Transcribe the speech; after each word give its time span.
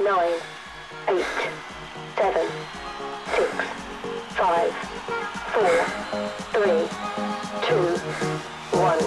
nine, 0.00 0.40
eight, 1.08 1.24
seven, 2.16 2.46
six, 3.34 3.50
five, 4.36 4.72
four, 5.52 5.84
three, 6.52 6.86
two, 7.66 7.82
one. 8.78 9.00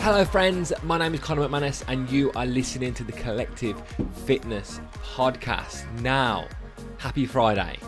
Hello, 0.00 0.24
friends. 0.24 0.72
My 0.82 0.98
name 0.98 1.14
is 1.14 1.20
Connor 1.20 1.46
McManus, 1.48 1.84
and 1.86 2.10
you 2.10 2.32
are 2.32 2.46
listening 2.46 2.94
to 2.94 3.04
the 3.04 3.12
Collective 3.12 3.80
Fitness 4.26 4.80
Podcast. 5.04 5.88
Now, 6.00 6.48
happy 6.98 7.26
Friday. 7.26 7.78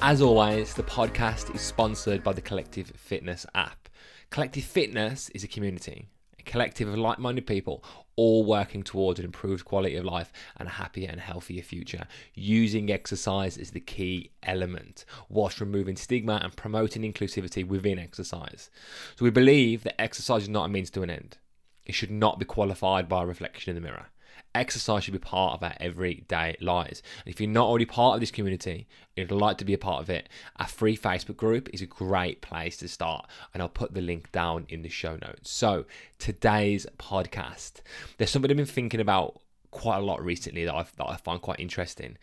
As 0.00 0.22
always, 0.22 0.72
the 0.74 0.84
podcast 0.84 1.52
is 1.52 1.62
sponsored 1.62 2.22
by 2.22 2.32
the 2.32 2.42
Collective 2.42 2.92
Fitness 2.94 3.44
app. 3.56 3.88
Collective 4.30 4.62
Fitness 4.62 5.30
is 5.30 5.42
a 5.42 5.48
community, 5.48 6.08
collective 6.46 6.88
of 6.88 6.96
like 6.96 7.18
minded 7.18 7.46
people 7.46 7.84
all 8.16 8.44
working 8.44 8.82
towards 8.82 9.18
an 9.18 9.26
improved 9.26 9.64
quality 9.64 9.96
of 9.96 10.04
life 10.04 10.32
and 10.56 10.68
a 10.68 10.72
happier 10.72 11.08
and 11.10 11.20
healthier 11.20 11.62
future. 11.62 12.06
Using 12.34 12.90
exercise 12.90 13.58
as 13.58 13.72
the 13.72 13.80
key 13.80 14.30
element, 14.42 15.04
whilst 15.28 15.60
removing 15.60 15.96
stigma 15.96 16.40
and 16.42 16.56
promoting 16.56 17.02
inclusivity 17.02 17.66
within 17.66 17.98
exercise. 17.98 18.70
So, 19.16 19.24
we 19.24 19.30
believe 19.30 19.82
that 19.82 20.00
exercise 20.00 20.44
is 20.44 20.48
not 20.48 20.64
a 20.64 20.68
means 20.68 20.90
to 20.90 21.02
an 21.02 21.10
end. 21.10 21.36
It 21.84 21.94
should 21.94 22.10
not 22.10 22.38
be 22.38 22.44
qualified 22.44 23.08
by 23.08 23.22
a 23.22 23.26
reflection 23.26 23.76
in 23.76 23.82
the 23.82 23.86
mirror. 23.86 24.06
Exercise 24.54 25.04
should 25.04 25.12
be 25.12 25.18
part 25.18 25.54
of 25.54 25.62
our 25.62 25.74
everyday 25.80 26.56
lives. 26.60 27.02
And 27.24 27.32
if 27.32 27.40
you're 27.40 27.50
not 27.50 27.66
already 27.66 27.84
part 27.84 28.14
of 28.14 28.20
this 28.20 28.30
community, 28.30 28.86
you'd 29.14 29.30
like 29.30 29.58
to 29.58 29.64
be 29.64 29.74
a 29.74 29.78
part 29.78 30.02
of 30.02 30.10
it, 30.10 30.28
our 30.56 30.66
free 30.66 30.96
Facebook 30.96 31.36
group 31.36 31.68
is 31.72 31.82
a 31.82 31.86
great 31.86 32.40
place 32.40 32.76
to 32.78 32.88
start. 32.88 33.26
And 33.52 33.62
I'll 33.62 33.68
put 33.68 33.94
the 33.94 34.00
link 34.00 34.32
down 34.32 34.66
in 34.68 34.82
the 34.82 34.88
show 34.88 35.16
notes. 35.16 35.50
So, 35.50 35.84
today's 36.18 36.86
podcast, 36.98 37.80
there's 38.18 38.30
something 38.30 38.50
I've 38.50 38.56
been 38.56 38.66
thinking 38.66 39.00
about 39.00 39.40
quite 39.70 39.98
a 39.98 40.00
lot 40.00 40.24
recently 40.24 40.64
that, 40.64 40.74
I've, 40.74 40.94
that 40.96 41.06
I 41.06 41.16
find 41.16 41.40
quite 41.40 41.60
interesting. 41.60 42.16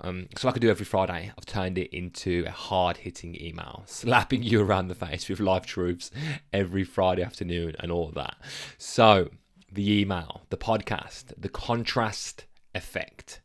Um, 0.00 0.28
so 0.36 0.48
like 0.48 0.56
I 0.56 0.58
do 0.58 0.70
every 0.70 0.86
Friday, 0.86 1.32
I've 1.36 1.46
turned 1.46 1.78
it 1.78 1.94
into 1.94 2.44
a 2.46 2.50
hard-hitting 2.50 3.40
email, 3.40 3.82
slapping 3.86 4.42
you 4.42 4.60
around 4.60 4.88
the 4.88 4.94
face 4.94 5.28
with 5.28 5.40
live 5.40 5.66
truths 5.66 6.10
every 6.52 6.84
Friday 6.84 7.22
afternoon 7.22 7.76
and 7.78 7.92
all 7.92 8.10
that. 8.14 8.36
So 8.78 9.30
the 9.72 10.00
email, 10.00 10.42
the 10.50 10.56
podcast, 10.56 11.32
the 11.36 11.48
contrast 11.48 12.46
effect. 12.74 13.40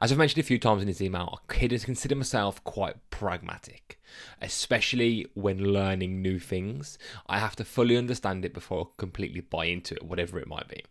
As 0.00 0.10
I've 0.10 0.18
mentioned 0.18 0.40
a 0.40 0.46
few 0.46 0.58
times 0.58 0.82
in 0.82 0.88
this 0.88 1.00
email, 1.00 1.40
I 1.48 1.54
consider 1.54 2.14
myself 2.14 2.62
quite 2.64 2.96
pragmatic, 3.10 4.00
especially 4.40 5.26
when 5.34 5.58
learning 5.58 6.22
new 6.22 6.38
things. 6.38 6.98
I 7.26 7.38
have 7.38 7.56
to 7.56 7.64
fully 7.64 7.96
understand 7.96 8.44
it 8.44 8.54
before 8.54 8.80
I 8.80 8.84
completely 8.96 9.40
buy 9.40 9.66
into 9.66 9.94
it, 9.94 10.02
whatever 10.02 10.38
it 10.38 10.48
might 10.48 10.68
be. 10.68 10.82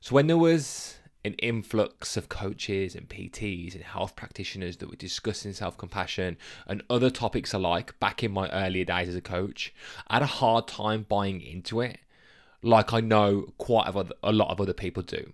So 0.00 0.14
when 0.14 0.26
there 0.26 0.38
was 0.38 0.98
an 1.24 1.34
influx 1.34 2.16
of 2.16 2.28
coaches 2.28 2.96
and 2.96 3.08
PTs 3.08 3.74
and 3.74 3.84
health 3.84 4.16
practitioners 4.16 4.78
that 4.78 4.90
were 4.90 4.96
discussing 4.96 5.52
self 5.52 5.78
compassion 5.78 6.36
and 6.66 6.82
other 6.90 7.10
topics 7.10 7.52
alike 7.52 7.98
back 8.00 8.24
in 8.24 8.32
my 8.32 8.48
earlier 8.50 8.84
days 8.84 9.08
as 9.08 9.14
a 9.14 9.20
coach, 9.20 9.72
I 10.08 10.14
had 10.14 10.22
a 10.22 10.26
hard 10.26 10.66
time 10.66 11.06
buying 11.08 11.40
into 11.40 11.80
it, 11.80 11.98
like 12.62 12.92
I 12.92 13.00
know 13.00 13.52
quite 13.58 13.88
a 14.22 14.32
lot 14.32 14.50
of 14.50 14.60
other 14.60 14.72
people 14.72 15.02
do. 15.02 15.32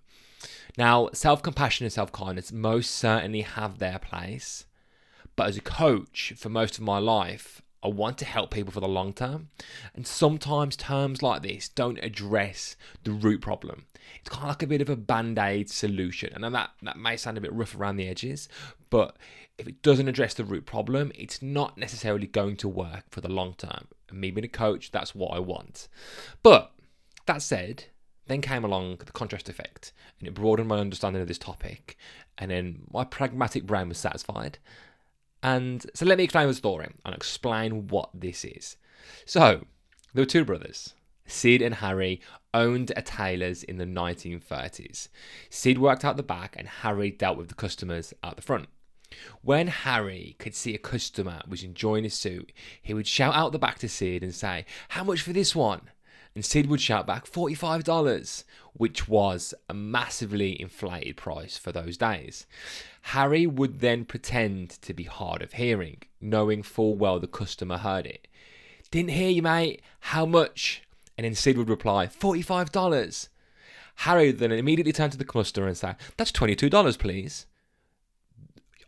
Now, 0.76 1.10
self 1.12 1.42
compassion 1.42 1.84
and 1.84 1.92
self 1.92 2.12
kindness 2.12 2.52
most 2.52 2.92
certainly 2.92 3.42
have 3.42 3.78
their 3.78 3.98
place, 3.98 4.64
but 5.36 5.48
as 5.48 5.56
a 5.56 5.62
coach 5.62 6.32
for 6.36 6.48
most 6.48 6.78
of 6.78 6.84
my 6.84 6.98
life, 6.98 7.62
I 7.82 7.88
want 7.88 8.18
to 8.18 8.24
help 8.24 8.50
people 8.50 8.72
for 8.72 8.80
the 8.80 8.88
long 8.88 9.12
term. 9.12 9.50
And 9.94 10.06
sometimes 10.06 10.76
terms 10.76 11.22
like 11.22 11.42
this 11.42 11.68
don't 11.68 11.98
address 11.98 12.76
the 13.04 13.12
root 13.12 13.40
problem. 13.40 13.86
It's 14.20 14.30
kind 14.30 14.44
of 14.44 14.48
like 14.48 14.62
a 14.62 14.66
bit 14.66 14.80
of 14.80 14.88
a 14.88 14.96
band 14.96 15.38
aid 15.38 15.70
solution. 15.70 16.32
And 16.32 16.54
that, 16.54 16.70
that 16.82 16.96
may 16.96 17.16
sound 17.16 17.38
a 17.38 17.40
bit 17.40 17.52
rough 17.52 17.76
around 17.76 17.96
the 17.96 18.08
edges, 18.08 18.48
but 18.90 19.16
if 19.58 19.66
it 19.68 19.82
doesn't 19.82 20.08
address 20.08 20.34
the 20.34 20.44
root 20.44 20.66
problem, 20.66 21.12
it's 21.14 21.42
not 21.42 21.78
necessarily 21.78 22.26
going 22.26 22.56
to 22.56 22.68
work 22.68 23.04
for 23.10 23.20
the 23.20 23.28
long 23.28 23.54
term. 23.54 23.88
And 24.08 24.20
me 24.20 24.30
being 24.30 24.44
a 24.44 24.48
coach, 24.48 24.90
that's 24.90 25.14
what 25.14 25.34
I 25.34 25.40
want. 25.40 25.88
But 26.42 26.72
that 27.28 27.42
said, 27.42 27.84
then 28.26 28.42
came 28.42 28.64
along 28.64 28.96
the 28.96 29.12
contrast 29.12 29.48
effect 29.48 29.92
and 30.18 30.28
it 30.28 30.34
broadened 30.34 30.68
my 30.68 30.78
understanding 30.78 31.22
of 31.22 31.28
this 31.28 31.38
topic. 31.38 31.96
And 32.36 32.50
then 32.50 32.82
my 32.92 33.04
pragmatic 33.04 33.66
brain 33.66 33.88
was 33.88 33.98
satisfied 33.98 34.58
and 35.42 35.86
so 35.94 36.04
let 36.04 36.18
me 36.18 36.24
explain 36.24 36.48
the 36.48 36.54
story 36.54 36.88
and 37.04 37.14
explain 37.14 37.88
what 37.88 38.10
this 38.12 38.44
is. 38.44 38.76
So, 39.24 39.64
there 40.12 40.22
were 40.22 40.26
two 40.26 40.44
brothers. 40.44 40.94
Sid 41.26 41.62
and 41.62 41.76
Harry 41.76 42.20
owned 42.54 42.92
a 42.96 43.02
tailor's 43.02 43.62
in 43.62 43.76
the 43.76 43.84
1930s. 43.84 45.08
Sid 45.50 45.78
worked 45.78 46.04
out 46.04 46.16
the 46.16 46.22
back 46.22 46.56
and 46.58 46.66
Harry 46.66 47.10
dealt 47.10 47.38
with 47.38 47.48
the 47.48 47.54
customers 47.54 48.14
at 48.24 48.36
the 48.36 48.42
front. 48.42 48.68
When 49.42 49.68
Harry 49.68 50.36
could 50.38 50.54
see 50.54 50.74
a 50.74 50.78
customer 50.78 51.40
was 51.46 51.62
enjoying 51.62 52.04
his 52.04 52.14
suit, 52.14 52.52
he 52.82 52.94
would 52.94 53.06
shout 53.06 53.34
out 53.34 53.52
the 53.52 53.58
back 53.58 53.78
to 53.80 53.88
Sid 53.88 54.22
and 54.22 54.34
say, 54.34 54.64
How 54.90 55.04
much 55.04 55.22
for 55.22 55.32
this 55.32 55.54
one? 55.54 55.82
And 56.38 56.44
Sid 56.44 56.66
would 56.66 56.80
shout 56.80 57.04
back, 57.04 57.26
$45, 57.26 58.44
which 58.72 59.08
was 59.08 59.54
a 59.68 59.74
massively 59.74 60.60
inflated 60.62 61.16
price 61.16 61.58
for 61.58 61.72
those 61.72 61.96
days. 61.96 62.46
Harry 63.02 63.44
would 63.44 63.80
then 63.80 64.04
pretend 64.04 64.70
to 64.82 64.94
be 64.94 65.02
hard 65.02 65.42
of 65.42 65.54
hearing, 65.54 65.96
knowing 66.20 66.62
full 66.62 66.94
well 66.94 67.18
the 67.18 67.26
customer 67.26 67.78
heard 67.78 68.06
it. 68.06 68.28
Didn't 68.92 69.10
hear 69.10 69.30
you, 69.30 69.42
mate. 69.42 69.82
How 69.98 70.24
much? 70.24 70.84
And 71.16 71.24
then 71.24 71.34
Sid 71.34 71.58
would 71.58 71.68
reply, 71.68 72.06
$45. 72.06 73.28
Harry 73.96 74.30
then 74.30 74.52
immediately 74.52 74.92
turned 74.92 75.10
to 75.10 75.18
the 75.18 75.24
customer 75.24 75.66
and 75.66 75.76
say, 75.76 75.96
That's 76.16 76.30
$22, 76.30 76.96
please 77.00 77.46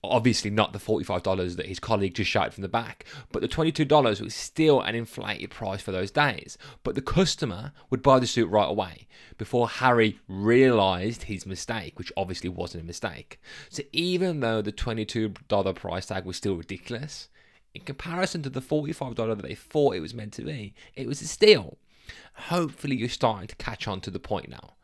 obviously 0.03 0.51
not 0.51 0.73
the 0.73 0.79
$45 0.79 1.57
that 1.57 1.67
his 1.67 1.79
colleague 1.79 2.15
just 2.15 2.31
shouted 2.31 2.55
from 2.55 2.63
the 2.63 2.69
back, 2.69 3.05
but 3.33 3.43
the 3.43 3.49
$22 3.49 4.21
was 4.21 4.35
still 4.35 4.81
an 4.81 4.95
inflated 4.95 5.51
price 5.51 5.83
for 5.83 5.93
those 5.93 6.11
days. 6.11 6.57
But 6.83 6.95
the 6.95 7.03
customer 7.03 7.73
would 7.91 8.03
buy 8.03 8.19
the 8.19 8.27
suit 8.27 8.49
right 8.49 8.69
away 8.69 9.07
before 9.37 9.69
Harry 9.69 10.19
realized 10.29 11.25
his 11.25 11.47
mistake, 11.47 11.99
which 11.99 12.13
obviously 12.17 12.49
wasn't 12.49 12.85
a 12.85 12.87
mistake. 12.87 13.41
So 13.69 13.83
even 13.93 14.41
though 14.41 14.63
the 14.63 14.73
$22 14.73 15.75
price 15.75 16.07
tag 16.07 16.25
was 16.25 16.37
still 16.37 16.57
ridiculous, 16.57 17.29
in 17.75 17.83
comparison 17.83 18.43
to 18.43 18.51
the 18.51 18.61
$45 18.61 19.17
that 19.17 19.43
they 19.43 19.55
thought 19.55 19.95
it 19.95 20.01
was 20.01 20.15
meant 20.15 20.33
to 20.35 20.43
be, 20.43 20.75
it 20.97 21.07
was 21.07 21.23
a 21.23 21.29
steal. 21.29 21.79
Hopefully, 22.35 22.97
you're 22.97 23.09
starting 23.09 23.47
to 23.47 23.57
catch 23.57 23.87
on 23.87 24.01
to 24.01 24.11
the 24.11 24.19
point 24.19 24.49
now. 24.49 24.75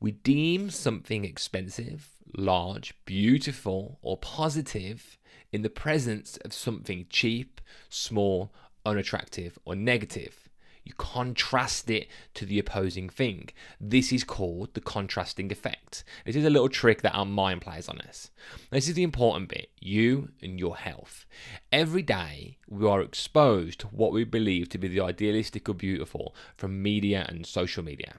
We 0.00 0.12
deem 0.12 0.70
something 0.70 1.24
expensive 1.24 2.10
large, 2.36 2.94
beautiful, 3.04 3.98
or 4.02 4.16
positive 4.16 5.18
in 5.52 5.62
the 5.62 5.70
presence 5.70 6.36
of 6.38 6.52
something 6.52 7.06
cheap, 7.10 7.60
small, 7.88 8.52
unattractive, 8.84 9.58
or 9.64 9.74
negative. 9.74 10.48
You 10.84 10.94
contrast 10.96 11.90
it 11.90 12.08
to 12.34 12.46
the 12.46 12.58
opposing 12.58 13.10
thing. 13.10 13.50
This 13.78 14.10
is 14.10 14.24
called 14.24 14.72
the 14.72 14.80
contrasting 14.80 15.52
effect. 15.52 16.02
This 16.24 16.36
is 16.36 16.46
a 16.46 16.50
little 16.50 16.70
trick 16.70 17.02
that 17.02 17.14
our 17.14 17.26
mind 17.26 17.60
plays 17.60 17.90
on 17.90 18.00
us. 18.00 18.30
This 18.70 18.88
is 18.88 18.94
the 18.94 19.02
important 19.02 19.50
bit 19.50 19.70
you 19.80 20.30
and 20.40 20.58
your 20.58 20.76
health. 20.76 21.26
Every 21.70 22.02
day, 22.02 22.56
we 22.68 22.88
are 22.88 23.02
exposed 23.02 23.80
to 23.80 23.88
what 23.88 24.12
we 24.12 24.24
believe 24.24 24.70
to 24.70 24.78
be 24.78 24.88
the 24.88 25.00
idealistic 25.00 25.68
or 25.68 25.74
beautiful 25.74 26.34
from 26.56 26.82
media 26.82 27.26
and 27.28 27.44
social 27.44 27.84
media. 27.84 28.14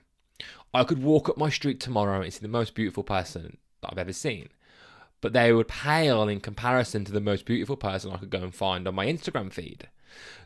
I 0.74 0.84
could 0.84 1.02
walk 1.02 1.30
up 1.30 1.38
my 1.38 1.50
street 1.50 1.80
tomorrow 1.80 2.22
and 2.22 2.34
see 2.34 2.40
the 2.40 2.48
most 2.48 2.76
beautiful 2.76 3.04
person 3.04 3.58
that 3.82 3.90
I've 3.92 3.98
ever 3.98 4.14
seen. 4.14 4.50
But 5.22 5.34
they 5.34 5.52
would 5.52 5.68
pale 5.68 6.30
in 6.30 6.40
comparison 6.40 7.04
to 7.06 7.12
the 7.12 7.20
most 7.20 7.46
beautiful 7.46 7.76
person 7.76 8.12
I 8.12 8.18
could 8.18 8.30
go 8.30 8.42
and 8.42 8.56
find 8.56 8.88
on 8.88 8.96
my 8.96 9.06
Instagram 9.06 9.52
feed. 9.52 9.90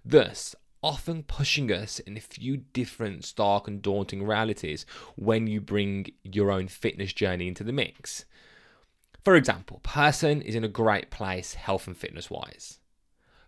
Thus, 0.03 0.55
often 0.81 1.23
pushing 1.23 1.71
us 1.71 1.99
in 1.99 2.17
a 2.17 2.21
few 2.21 2.57
different 2.57 3.23
stark 3.23 3.67
and 3.67 3.81
daunting 3.81 4.23
realities 4.23 4.85
when 5.15 5.47
you 5.47 5.61
bring 5.61 6.07
your 6.23 6.51
own 6.51 6.67
fitness 6.67 7.13
journey 7.13 7.47
into 7.47 7.63
the 7.63 7.71
mix. 7.71 8.25
For 9.23 9.35
example, 9.35 9.79
person 9.83 10.41
is 10.41 10.55
in 10.55 10.65
a 10.65 10.69
great 10.69 11.09
place 11.09 11.53
health 11.53 11.87
and 11.87 11.95
fitness 11.95 12.29
wise. 12.29 12.79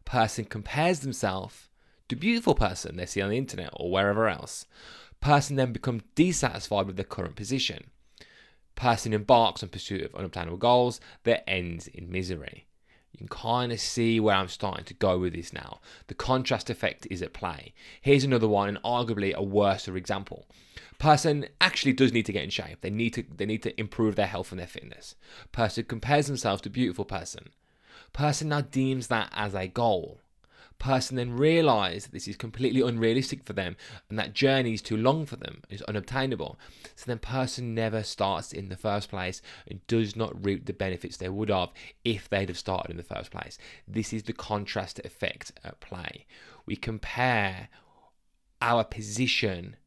Person 0.05 0.45
compares 0.45 0.99
themselves 0.99 1.67
to 2.07 2.15
beautiful 2.15 2.55
person 2.55 2.95
they 2.95 3.05
see 3.05 3.21
on 3.21 3.31
the 3.31 3.37
internet 3.37 3.71
or 3.73 3.91
wherever 3.91 4.29
else. 4.29 4.65
Person 5.25 5.55
then 5.55 5.73
becomes 5.73 6.03
dissatisfied 6.13 6.85
with 6.85 6.95
their 6.95 7.05
current 7.05 7.35
position 7.35 7.89
person 8.75 9.13
embarks 9.13 9.63
on 9.63 9.69
pursuit 9.69 10.03
of 10.03 10.13
unobtainable 10.15 10.57
goals 10.57 10.99
that 11.23 11.49
ends 11.49 11.87
in 11.87 12.11
misery. 12.11 12.67
You 13.11 13.19
can 13.19 13.27
kind 13.29 13.71
of 13.71 13.79
see 13.79 14.19
where 14.19 14.35
I'm 14.35 14.49
starting 14.49 14.83
to 14.85 14.93
go 14.93 15.17
with 15.17 15.33
this 15.33 15.53
now. 15.53 15.79
The 16.07 16.13
contrast 16.13 16.69
effect 16.69 17.07
is 17.09 17.21
at 17.21 17.31
play. 17.31 17.73
Here's 18.01 18.25
another 18.25 18.47
one, 18.47 18.67
and 18.67 18.83
arguably 18.83 19.33
a 19.33 19.41
worse 19.41 19.87
example. 19.87 20.45
Person 20.99 21.47
actually 21.61 21.93
does 21.93 22.11
need 22.11 22.25
to 22.25 22.33
get 22.33 22.43
in 22.43 22.49
shape. 22.49 22.81
They 22.81 22.89
need 22.89 23.11
to 23.11 23.23
they 23.37 23.45
need 23.45 23.63
to 23.63 23.79
improve 23.79 24.15
their 24.15 24.27
health 24.27 24.51
and 24.51 24.59
their 24.59 24.67
fitness. 24.67 25.15
Person 25.53 25.85
compares 25.85 26.27
themselves 26.27 26.61
to 26.63 26.69
beautiful 26.69 27.05
person. 27.05 27.49
Person 28.11 28.49
now 28.49 28.61
deems 28.61 29.07
that 29.07 29.29
as 29.33 29.55
a 29.55 29.67
goal. 29.67 30.19
Person 30.77 31.17
then 31.17 31.35
realise 31.35 32.03
that 32.03 32.11
this 32.11 32.27
is 32.27 32.35
completely 32.35 32.81
unrealistic 32.81 33.43
for 33.43 33.53
them 33.53 33.75
and 34.09 34.19
that 34.19 34.33
journey 34.33 34.73
is 34.73 34.81
too 34.81 34.97
long 34.97 35.25
for 35.25 35.35
them, 35.35 35.61
is 35.69 35.81
unobtainable. 35.83 36.59
So 36.95 37.05
then 37.07 37.19
person 37.19 37.73
never 37.73 38.03
starts 38.03 38.53
in 38.53 38.69
the 38.69 38.77
first 38.77 39.09
place 39.09 39.41
and 39.67 39.85
does 39.87 40.15
not 40.15 40.45
reap 40.45 40.65
the 40.65 40.73
benefits 40.73 41.17
they 41.17 41.29
would 41.29 41.49
have 41.49 41.69
if 42.03 42.29
they'd 42.29 42.49
have 42.49 42.57
started 42.57 42.91
in 42.91 42.97
the 42.97 43.03
first 43.03 43.31
place. 43.31 43.57
This 43.87 44.13
is 44.13 44.23
the 44.23 44.33
contrast 44.33 44.99
effect 44.99 45.53
at 45.63 45.79
play. 45.79 46.25
We 46.65 46.75
compare 46.75 47.69
our 48.61 48.83
position 48.83 49.77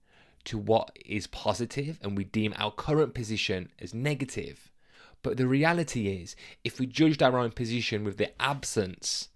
to 0.45 0.57
what 0.59 0.97
is 1.05 1.27
positive 1.27 1.99
and 2.03 2.17
we 2.17 2.25
deem 2.25 2.55
our 2.57 2.71
current 2.71 3.15
position 3.15 3.71
as 3.79 3.93
negative. 3.93 4.71
But 5.23 5.37
the 5.37 5.47
reality 5.47 6.09
is, 6.09 6.37
if 6.65 6.79
we 6.79 6.87
judged 6.87 7.23
our 7.23 7.39
own 7.39 7.51
position 7.51 8.05
with 8.05 8.17
the 8.17 8.31
absence 8.41 9.29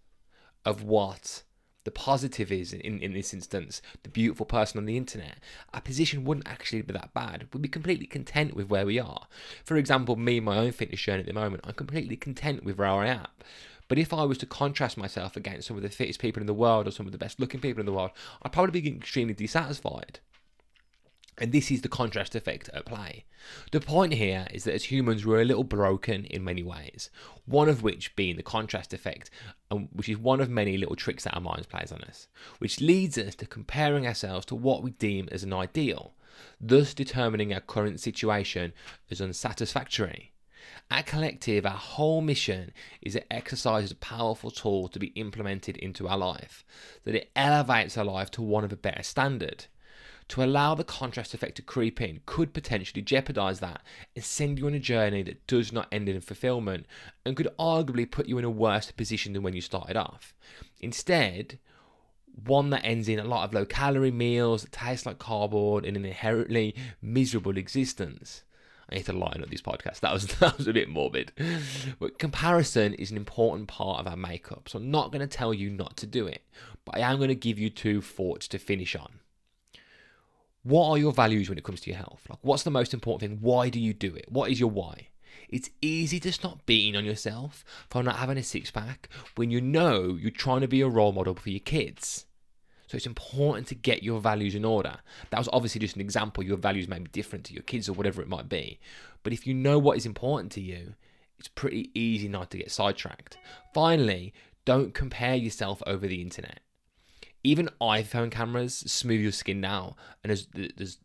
of 0.65 0.83
what 0.83 1.43
the 1.85 1.91
positive 1.91 2.53
is 2.53 2.73
in, 2.73 3.01
in 3.01 3.13
this 3.13 3.35
instance, 3.35 3.83
the 4.03 4.09
beautiful 4.09 4.47
person 4.47 4.79
on 4.79 4.85
the 4.85 4.97
internet, 4.97 5.39
our 5.75 5.81
position 5.81 6.25
wouldn't 6.25 6.49
actually 6.49 6.83
be 6.83 6.93
that 6.93 7.13
bad. 7.13 7.49
We'd 7.53 7.63
be 7.63 7.69
completely 7.69 8.07
content 8.07 8.55
with 8.55 8.69
where 8.69 8.87
we 8.87 9.01
are. 9.01 9.27
For 9.65 9.77
example, 9.77 10.17
me, 10.17 10.39
my 10.41 10.59
own 10.59 10.73
fitness 10.73 11.01
journey 11.01 11.21
at 11.21 11.27
the 11.27 11.33
moment, 11.33 11.65
I'm 11.67 11.75
completely 11.75 12.17
content 12.17 12.65
with 12.65 12.79
where 12.79 12.89
I 12.89 13.09
am. 13.09 13.27
But 13.89 13.99
if 13.99 14.15
I 14.15 14.25
was 14.25 14.39
to 14.39 14.47
contrast 14.47 14.97
myself 14.97 15.37
against 15.37 15.69
some 15.69 15.77
of 15.77 15.83
the 15.83 15.89
fittest 15.89 16.21
people 16.21 16.41
in 16.41 16.47
the 16.47 16.55
world 16.55 16.87
or 16.87 16.93
some 16.93 17.07
of 17.07 17.13
the 17.13 17.19
best 17.19 17.41
looking 17.41 17.61
people 17.61 17.81
in 17.81 17.87
the 17.87 17.93
world, 17.93 18.13
I'd 18.43 18.53
probably 18.53 18.81
be 18.81 18.97
extremely 18.97 19.35
dissatisfied. 19.35 20.21
And 21.39 21.51
this 21.51 21.71
is 21.71 21.81
the 21.81 21.89
contrast 21.89 22.35
effect 22.35 22.69
at 22.75 22.85
play. 22.85 23.25
The 23.73 23.81
point 23.81 24.13
here 24.13 24.47
is 24.53 24.65
that 24.65 24.75
as 24.75 24.85
humans, 24.85 25.25
we're 25.25 25.41
a 25.41 25.47
little 25.47 25.65
broken 25.65 26.27
in 26.27 26.45
many 26.45 26.63
ways, 26.63 27.11
one 27.47 27.69
of 27.69 27.83
which 27.83 28.15
being 28.15 28.37
the 28.37 28.43
contrast 28.43 28.93
effect, 28.93 29.31
which 29.93 30.09
is 30.09 30.19
one 30.19 30.41
of 30.41 30.51
many 30.51 30.77
little 30.77 30.95
tricks 30.95 31.25
that 31.25 31.35
our 31.35 31.41
minds 31.41 31.67
plays 31.67 31.91
on 31.91 32.03
us, 32.03 32.29
which 32.59 32.81
leads 32.81 33.17
us 33.17 33.35
to 33.37 33.47
comparing 33.47 34.07
ourselves 34.07 34.47
to 34.47 34.55
what 34.55 34.83
we 34.83 34.91
deem 34.91 35.29
as 35.33 35.43
an 35.43 35.53
ideal, 35.53 36.15
thus 36.61 36.95
determining 36.95 37.53
our 37.53 37.61
current 37.61 37.99
situation 37.99 38.73
as 39.11 39.21
unsatisfactory. 39.21 40.33
At 40.91 41.07
Collective, 41.07 41.67
our 41.67 41.73
whole 41.73 42.21
mission 42.21 42.73
is 43.01 43.15
to 43.15 43.33
exercise 43.33 43.91
a 43.91 43.97
powerful 43.97 44.51
tool 44.51 44.89
to 44.89 44.99
be 44.99 45.09
implemented 45.09 45.77
into 45.79 46.07
our 46.07 46.19
life, 46.19 46.65
that 47.05 47.15
it 47.15 47.31
elevates 47.35 47.97
our 47.97 48.05
life 48.05 48.31
to 48.33 48.43
one 48.43 48.63
of 48.63 48.73
a 48.73 48.77
better 48.77 49.03
standard 49.03 49.67
to 50.29 50.43
allow 50.43 50.75
the 50.75 50.85
contrast 50.85 51.35
effect 51.35 51.57
to 51.57 51.63
creep 51.63 52.01
in 52.01 52.21
could 52.27 52.55
potentially 52.55 53.03
jeopardize 53.03 53.61
that 53.61 53.83
and 54.15 54.25
send 54.25 54.59
you 54.59 54.67
on 54.67 54.75
a 54.75 54.79
journey 54.79 55.23
that 55.23 55.47
does 55.47 55.73
not 55.73 55.89
end 55.93 56.09
in 56.09 56.21
fulfillment 56.21 56.87
and 57.25 57.37
could 57.37 57.49
arguably 57.59 58.11
put 58.11 58.27
you 58.27 58.39
in 58.39 58.45
a 58.45 58.51
worse 58.51 58.91
position 58.91 59.33
than 59.33 59.43
when 59.43 59.55
you 59.55 59.61
started 59.61 59.97
off. 59.97 60.35
Instead, 60.81 61.59
one 62.45 62.71
that 62.71 62.85
ends 62.85 63.09
in 63.09 63.19
a 63.19 63.25
lot 63.25 63.45
of 63.45 63.53
low 63.53 63.65
calorie 63.65 64.11
meals 64.11 64.63
that 64.63 64.73
taste 64.73 65.07
like 65.07 65.19
cardboard 65.19 65.85
and 65.85 65.97
an 65.97 66.05
inherently 66.05 66.75
miserable 67.01 67.57
existence. 67.57 68.43
I 68.91 68.97
need 68.97 69.07
to 69.07 69.13
line 69.13 69.41
up 69.43 69.51
this 69.51 69.63
podcast. 69.63 70.01
That 70.01 70.13
was 70.13 70.27
that 70.39 70.59
was 70.59 70.67
a 70.67 70.73
bit 70.73 70.89
morbid. 70.89 71.33
But 71.99 72.19
comparison 72.19 72.95
is 72.95 73.11
an 73.11 73.17
important 73.17 73.69
part 73.69 74.01
of 74.01 74.07
our 74.07 74.17
makeup. 74.17 74.69
So 74.69 74.79
I'm 74.79 74.91
not 74.91 75.13
going 75.13 75.21
to 75.21 75.27
tell 75.27 75.55
you 75.55 75.71
not 75.71 75.97
to 75.99 76.07
do 76.07 76.27
it, 76.27 76.43
but 76.85 76.97
I 76.97 77.01
am 77.01 77.17
going 77.17 77.29
to 77.29 77.35
give 77.35 77.59
you 77.59 77.71
two 77.71 78.01
thoughts 78.01 78.49
to 78.49 78.59
finish 78.59 78.97
on 78.97 79.21
what 80.63 80.89
are 80.89 80.99
your 80.99 81.13
values 81.13 81.49
when 81.49 81.59
it 81.59 81.65
comes 81.65 81.81
to 81.83 81.91
your 81.91 81.99
health? 81.99 82.25
Like, 82.29 82.39
what's 82.43 82.63
the 82.63 82.71
most 82.71 82.95
important 82.95 83.31
thing? 83.31 83.39
Why 83.41 83.69
do 83.69 83.81
you 83.81 83.93
do 83.93 84.15
it? 84.15 84.27
What 84.31 84.51
is 84.51 84.61
your 84.61 84.71
why? 84.71 85.09
It's 85.49 85.71
easy 85.81 86.21
to 86.21 86.33
stop 86.33 86.65
beating 86.67 86.97
on 86.97 87.05
yourself 87.05 87.65
for 87.91 88.03
not 88.03 88.17
having 88.17 88.39
a 88.39 88.43
six 88.43 88.71
pack 88.71 89.09
when 89.35 89.51
you 89.51 89.61
know 89.61 90.17
you're 90.19 90.31
trying 90.31 90.61
to 90.63 90.69
be 90.69 90.81
a 90.81 90.89
role 90.89 91.13
model 91.13 91.35
for 91.35 91.51
your 91.51 91.61
kids. 91.61 92.27
So 92.87 92.97
it's 92.97 93.07
important 93.07 93.67
to 93.69 93.75
get 93.75 94.03
your 94.03 94.21
values 94.21 94.55
in 94.55 94.65
order. 94.65 94.97
That 95.31 95.39
was 95.39 95.49
obviously 95.53 95.81
just 95.81 95.97
an 95.97 96.03
example. 96.03 96.45
Your 96.45 96.59
values 96.59 96.89
may 96.89 96.99
be 96.99 97.09
different 97.11 97.45
to 97.47 97.55
your 97.55 97.63
kids 97.63 97.89
or 97.89 97.95
whatever 97.95 98.23
it 98.23 98.29
might 98.29 98.49
be. 98.49 98.81
But 99.23 99.33
if 99.33 99.47
you 99.47 99.55
know 99.55 99.79
what 99.79 99.97
is 99.97 100.07
important 100.07 100.53
to 100.53 100.61
you, 100.61 100.95
it's 101.39 101.49
pretty 101.49 101.91
easy 101.99 102.29
not 102.29 102.51
to 102.51 102.59
get 102.59 102.71
sidetracked. 102.71 103.37
Finally, 103.75 104.33
don't 104.65 104.95
compare 104.95 105.35
yourself 105.35 105.83
over 105.87 106.07
the 106.07 106.21
internet 106.21 106.61
even 107.45 107.69
iPhone 107.81 108.31
cameras 108.31 108.75
smooth 108.75 109.21
your 109.21 109.33
skin 109.33 109.61
now, 109.61 109.97
and 110.23 110.31
there's 110.31 110.47
there's 110.77 110.99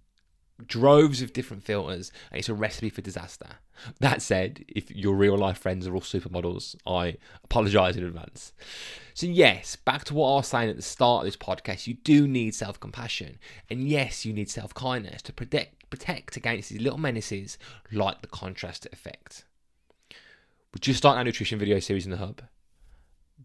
droves 0.66 1.22
of 1.22 1.34
different 1.34 1.63
filters, 1.63 2.12
and 2.31 2.39
it's 2.39 2.50
a 2.50 2.54
recipe 2.54 2.89
for 2.89 3.01
disaster. 3.01 3.48
That 4.00 4.22
said, 4.22 4.66
if 4.68 4.89
your 4.89 5.16
real 5.16 5.38
life 5.38 5.60
friends 5.60 5.88
are 5.88 5.94
all 5.94 6.01
supermodels, 6.01 6.75
I 6.88 7.18
apologize 7.44 7.95
in 7.95 8.04
advance. 8.04 8.54
So, 9.13 9.28
yes, 9.28 9.75
back 9.75 10.04
to 10.06 10.16
what 10.16 10.31
I 10.31 10.36
was 10.38 10.48
saying 10.48 10.69
at 10.69 10.75
the 10.75 10.81
start 10.81 11.22
of 11.22 11.25
this 11.25 11.38
podcast, 11.38 11.86
you 11.86 11.94
do 11.95 12.28
need 12.28 12.56
self 12.56 12.80
compassion, 12.80 13.38
and 13.69 13.88
yes, 13.88 14.25
you 14.25 14.33
need 14.33 14.50
self 14.50 14.74
kindness 14.74 15.22
to 15.24 15.33
protect, 15.33 15.90
protect 15.90 16.38
against 16.38 16.69
these 16.69 16.81
little 16.81 17.00
menaces 17.00 17.57
like 17.92 18.22
the 18.22 18.28
contrast 18.28 18.88
effect. 18.92 19.45
We're 20.10 20.80
just 20.81 20.98
starting 20.98 21.19
our 21.19 21.24
nutrition 21.24 21.60
video 21.60 21.80
series 21.80 22.06
in 22.06 22.12
the 22.12 22.18
hub 22.18 22.42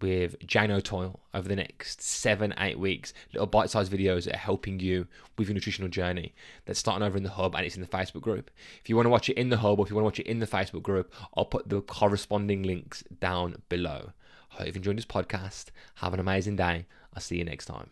with 0.00 0.36
Jane 0.46 0.70
O'Toole 0.70 1.20
over 1.34 1.48
the 1.48 1.56
next 1.56 2.02
seven, 2.02 2.54
eight 2.58 2.78
weeks. 2.78 3.12
Little 3.32 3.46
bite 3.46 3.70
sized 3.70 3.92
videos 3.92 4.24
that 4.24 4.34
are 4.34 4.38
helping 4.38 4.80
you 4.80 5.06
with 5.38 5.48
your 5.48 5.54
nutritional 5.54 5.88
journey. 5.88 6.34
That's 6.64 6.78
starting 6.78 7.06
over 7.06 7.16
in 7.16 7.22
the 7.22 7.30
hub 7.30 7.54
and 7.54 7.64
it's 7.64 7.76
in 7.76 7.82
the 7.82 7.88
Facebook 7.88 8.22
group. 8.22 8.50
If 8.80 8.88
you 8.88 8.96
want 8.96 9.06
to 9.06 9.10
watch 9.10 9.28
it 9.28 9.38
in 9.38 9.50
the 9.50 9.58
hub 9.58 9.78
or 9.78 9.84
if 9.84 9.90
you 9.90 9.96
want 9.96 10.04
to 10.04 10.06
watch 10.06 10.20
it 10.20 10.26
in 10.26 10.40
the 10.40 10.46
Facebook 10.46 10.82
group, 10.82 11.12
I'll 11.36 11.44
put 11.44 11.68
the 11.68 11.80
corresponding 11.80 12.62
links 12.62 13.04
down 13.20 13.62
below. 13.68 14.12
I 14.52 14.56
hope 14.56 14.66
you've 14.66 14.76
enjoyed 14.76 14.98
this 14.98 15.06
podcast. 15.06 15.66
Have 15.96 16.14
an 16.14 16.20
amazing 16.20 16.56
day. 16.56 16.86
I'll 17.14 17.22
see 17.22 17.38
you 17.38 17.44
next 17.44 17.66
time. 17.66 17.90